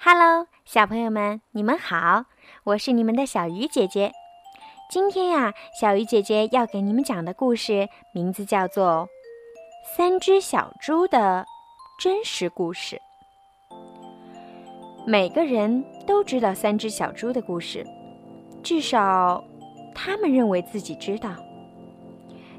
[0.00, 2.26] Hello，小朋友们，你们好，
[2.62, 4.12] 我是你们的小鱼姐姐。
[4.88, 9.08] 今天呀，小鱼姐姐要给你们讲的故事名字叫做
[9.96, 11.44] 《三只小猪的
[11.98, 12.94] 真实故事》。
[15.04, 17.84] 每个人都知道三只小猪的故事，
[18.62, 19.42] 至少
[19.96, 21.30] 他们认为自己知道。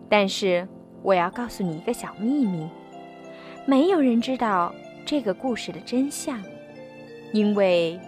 [0.10, 0.68] 但是，
[1.02, 2.70] 我要告诉你一个小秘密：
[3.66, 4.76] 没有人知道
[5.06, 6.38] 这个故事的真相。
[7.32, 8.00] 因为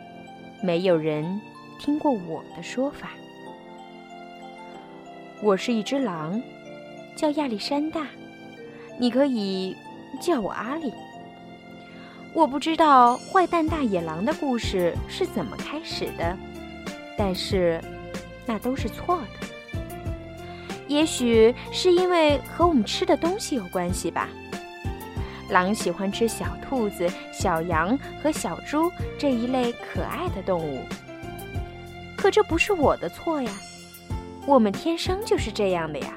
[0.64, 1.40] 没有人
[1.80, 3.12] 听过我的说法。
[5.42, 6.42] 我是一只狼，
[7.16, 8.08] 叫亚历山大，
[9.00, 9.76] 你可以
[10.20, 10.94] 叫我阿里。
[12.34, 16.38] 我不知道坏蛋大野狼的故事是怎么开始的，
[17.18, 17.82] 但是
[18.46, 19.48] 那都是错的。
[20.88, 24.30] 也许是因为和我们吃的东西有关系吧。
[25.52, 30.82] 狼喜欢吃小兔子、小羊和小猪这一类可爱的动物，
[32.18, 33.52] 可这不是我的错呀，
[34.48, 36.14] 我们天生就是这样的呀。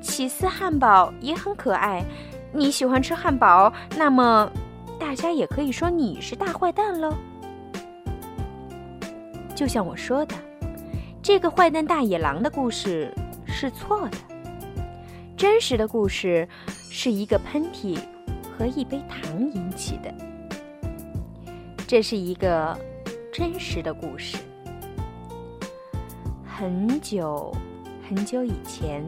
[0.00, 2.04] 起司汉堡也很可爱，
[2.52, 4.50] 你喜欢吃汉堡，那么
[4.98, 7.12] 大家也可以说你是大坏蛋喽。
[9.54, 10.34] 就像我说的，
[11.20, 13.12] 这个坏蛋大野狼的故事
[13.44, 14.16] 是错的，
[15.36, 16.48] 真实的故事
[16.90, 17.98] 是一个喷嚏。
[18.60, 20.14] 和一杯糖引起的，
[21.86, 22.78] 这是一个
[23.32, 24.36] 真实的故事。
[26.44, 27.50] 很久
[28.06, 29.02] 很久以前，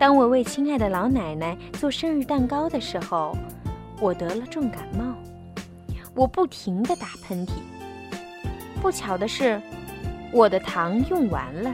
[0.00, 3.36] 当我为亲爱的老奶奶做生日蛋糕的时候，
[4.00, 5.14] 我得了重感冒，
[6.12, 7.52] 我不停地打喷嚏。
[8.82, 9.62] 不巧的是，
[10.32, 11.72] 我的糖用完了，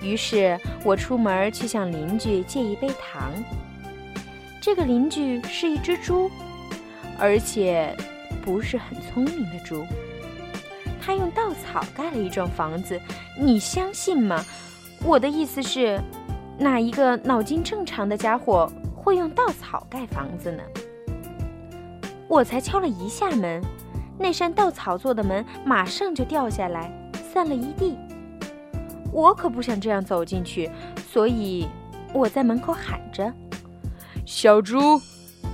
[0.00, 3.30] 于是我出门去向邻居借一杯糖。
[4.64, 6.30] 这个邻居是一只猪，
[7.18, 7.94] 而且
[8.42, 9.84] 不是很聪明的猪。
[11.02, 12.98] 他用稻草盖了一幢房子，
[13.38, 14.42] 你相信吗？
[15.04, 16.00] 我的意思是，
[16.58, 18.66] 哪一个脑筋正常的家伙
[18.96, 20.62] 会用稻草盖房子呢？
[22.26, 23.60] 我才敲了一下门，
[24.18, 27.98] 那扇稻草做的门马上就掉下来，散了一地。
[29.12, 30.70] 我可不想这样走进去，
[31.12, 31.68] 所以
[32.14, 33.30] 我在门口喊着。
[34.26, 34.98] 小猪，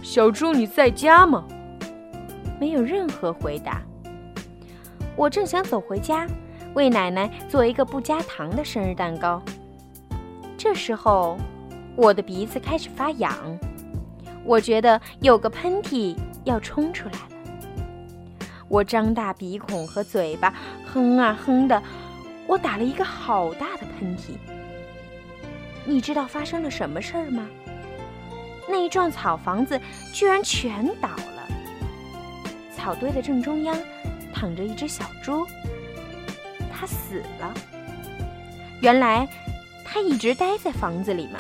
[0.01, 1.45] 小猪，你在家吗？
[2.61, 3.83] 没有任何回答。
[5.17, 6.25] 我正想走回家，
[6.75, 9.43] 为奶奶做一个不加糖的生日蛋糕。
[10.57, 11.37] 这时候，
[11.97, 13.37] 我的鼻子开始发痒，
[14.45, 18.47] 我觉得有个喷嚏要冲出来了。
[18.69, 20.55] 我张大鼻孔和嘴巴，
[20.87, 21.83] 哼啊哼的，
[22.47, 24.37] 我打了一个好大的喷嚏。
[25.85, 27.49] 你知道发生了什么事儿吗？
[28.71, 29.81] 那一幢草房子
[30.13, 31.49] 居然全倒了。
[32.77, 33.77] 草堆的正中央
[34.33, 35.47] 躺着一只小猪，
[36.73, 37.53] 它死了。
[38.81, 39.29] 原来
[39.85, 41.39] 它一直待在房子里嘛。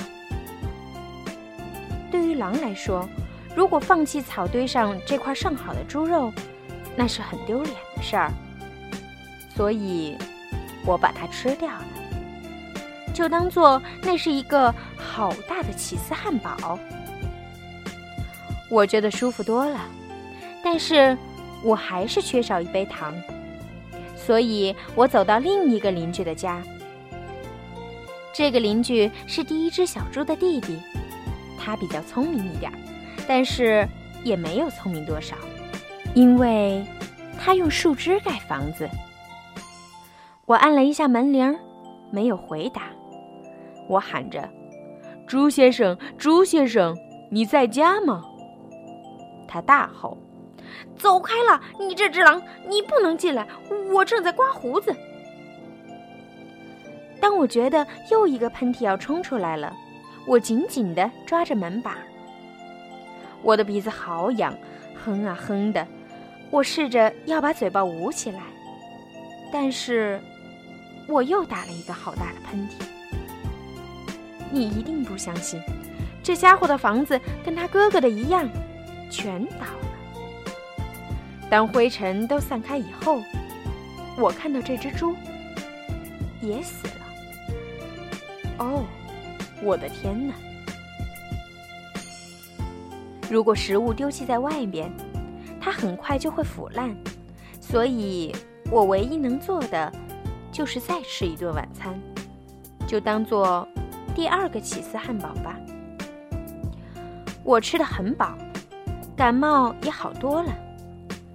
[2.10, 3.08] 对于狼来说，
[3.54, 6.32] 如果放弃草堆上这块上好的猪肉，
[6.96, 8.30] 那是很丢脸的事儿。
[9.56, 10.18] 所以，
[10.84, 11.84] 我把它吃掉了，
[13.14, 16.78] 就当做那是一个好大的起司汉堡。
[18.70, 19.80] 我觉得舒服多了，
[20.62, 21.16] 但是
[21.62, 23.12] 我还是缺少一杯糖，
[24.16, 26.62] 所以我走到另一个邻居的家。
[28.32, 30.78] 这个邻居是第一只小猪的弟弟，
[31.58, 32.72] 他比较聪明一点，
[33.26, 33.86] 但是
[34.22, 35.34] 也没有聪明多少，
[36.14, 36.84] 因为
[37.38, 38.88] 他用树枝盖房子。
[40.46, 41.58] 我按了一下门铃，
[42.12, 42.82] 没有回答。
[43.88, 44.48] 我喊着
[45.26, 46.96] ：“猪先生，猪先生，
[47.30, 48.24] 你在家吗？”
[49.50, 50.16] 他大吼
[50.96, 51.60] ：“走开了！
[51.80, 53.44] 你这只狼，你不能进来！
[53.92, 54.94] 我正在刮胡子。”
[57.20, 59.74] 当我觉得又一个喷嚏要冲出来了，
[60.26, 61.98] 我紧紧地抓着门把。
[63.42, 64.56] 我的鼻子好痒，
[65.04, 65.86] 哼啊哼的。
[66.50, 68.40] 我试着要把嘴巴捂起来，
[69.52, 70.20] 但是
[71.08, 72.72] 我又打了一个好大的喷嚏。
[74.50, 75.60] 你一定不相信，
[76.22, 78.48] 这家伙的房子跟他哥哥的一样。
[79.10, 79.88] 全倒了。
[81.50, 83.20] 当灰尘都散开以后，
[84.16, 85.16] 我看到这只猪
[86.40, 86.94] 也死了。
[88.58, 88.84] 哦，
[89.62, 90.34] 我的天哪！
[93.28, 94.90] 如果食物丢弃在外边，
[95.60, 96.94] 它很快就会腐烂，
[97.60, 98.34] 所以
[98.70, 99.92] 我唯一能做的
[100.52, 102.00] 就是再吃一顿晚餐，
[102.86, 103.66] 就当做
[104.14, 105.56] 第二个起司汉堡吧。
[107.42, 108.36] 我吃的很饱。
[109.20, 110.50] 感冒也好多了，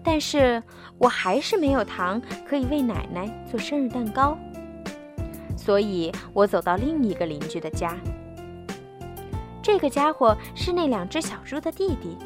[0.04, 0.62] 但是
[0.98, 4.36] 我还是没有糖可以为奶奶做生日蛋糕，
[5.56, 7.96] 所以我走到另一个邻居的家。
[9.62, 12.18] 这个家伙是那两只小猪的弟弟，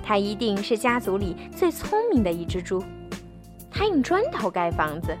[0.00, 2.80] 他一定是家族里最聪明的一只猪。
[3.68, 5.18] 他用砖头盖房子。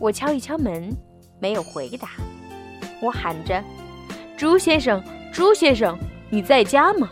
[0.00, 0.92] 我敲一敲门，
[1.38, 2.08] 没有回答。
[3.00, 3.62] 我喊着
[4.36, 5.00] ：“猪先生，
[5.32, 5.96] 猪先生，
[6.28, 7.08] 你在家吗？”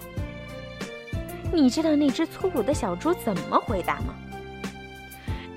[1.53, 4.15] 你知道那只粗鲁的小猪怎么回答吗？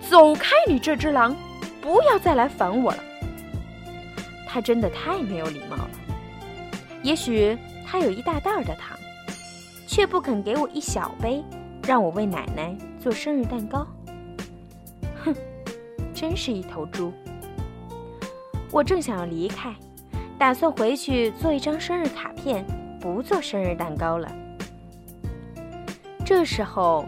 [0.09, 1.35] 走开，你这只狼！
[1.81, 3.03] 不要再来烦我了。
[4.47, 5.89] 他真的太没有礼貌了。
[7.01, 8.97] 也许他有一大袋的糖，
[9.87, 11.43] 却不肯给我一小杯，
[11.83, 13.87] 让我为奶奶做生日蛋糕。
[15.23, 15.35] 哼，
[16.13, 17.11] 真是一头猪。
[18.71, 19.73] 我正想要离开，
[20.37, 22.65] 打算回去做一张生日卡片，
[22.99, 24.31] 不做生日蛋糕了。
[26.25, 27.05] 这时候，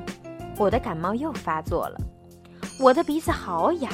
[0.57, 1.97] 我的感冒又发作了，
[2.79, 3.91] 我的鼻子好痒，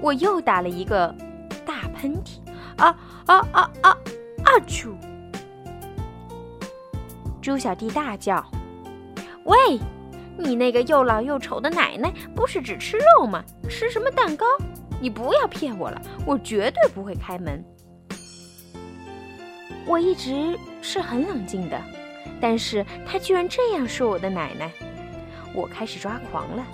[0.00, 1.12] 我又打了一个
[1.66, 2.38] 大喷嚏，
[2.76, 2.96] 啊
[3.26, 3.90] 啊啊啊
[4.44, 4.52] 啊！
[4.64, 4.92] 啾！
[7.40, 8.44] 猪小弟大叫
[9.44, 9.80] ：“喂，
[10.38, 13.42] 你那个又老又丑的奶奶，不是只吃肉吗？
[13.68, 14.46] 吃什么蛋糕？
[15.00, 17.60] 你不要骗我了，我绝对不会开门。”
[19.84, 21.76] 我一直是很冷静的。
[22.40, 24.70] 但是他居然这样说我的奶奶，
[25.54, 26.64] 我开始抓狂了。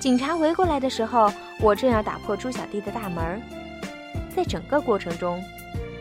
[0.00, 3.40] 警察围过来的时候，我正要打破猪小弟的大门。
[4.34, 5.42] 在整个过程中，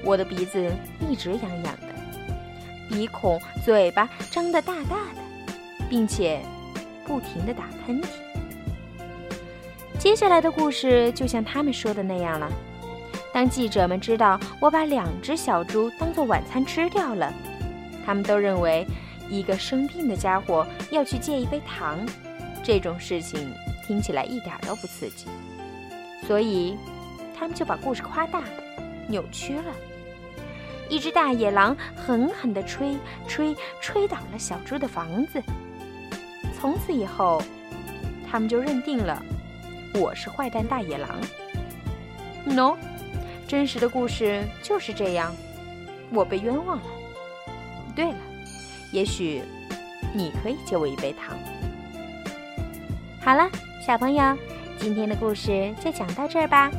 [0.03, 0.71] 我的鼻子
[1.09, 5.21] 一直痒痒的，鼻孔、嘴巴张得大大的，
[5.89, 6.39] 并且
[7.05, 8.05] 不停地打喷嚏。
[9.97, 12.49] 接下来的故事就像他们说的那样了。
[13.33, 17.33] 当记者们知道我把两只小猪当做晚餐吃掉了。
[18.09, 18.87] 他们都认为，
[19.29, 22.03] 一个生病的家伙要去借一杯糖，
[22.63, 23.53] 这种事情
[23.85, 25.27] 听起来一点都不刺激，
[26.25, 26.75] 所以
[27.37, 28.41] 他们就把故事夸大、
[29.07, 29.71] 扭曲了。
[30.89, 32.97] 一只大野狼狠狠地吹、
[33.27, 35.39] 吹、吹倒了小猪的房子。
[36.59, 37.39] 从此以后，
[38.27, 39.23] 他们就认定了
[39.93, 41.21] 我是坏蛋大野狼。
[42.47, 42.75] 喏，
[43.47, 45.31] 真实的故事就是这样，
[46.11, 46.83] 我被冤枉了。
[47.99, 48.15] 对了，
[48.93, 49.41] 也许
[50.13, 51.37] 你可以借我一杯糖。
[53.19, 53.49] 好了，
[53.85, 54.37] 小朋友，
[54.77, 56.71] 今天的故事就讲到这儿吧。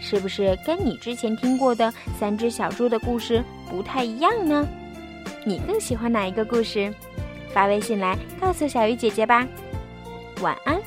[0.00, 4.64] 是不是跟你之前听过的三只小猪的故事不太一样呢？
[5.44, 6.94] 你更喜欢哪一个故事？
[7.52, 9.44] 发微信来告诉小鱼姐姐吧。
[10.40, 10.80] 晚安。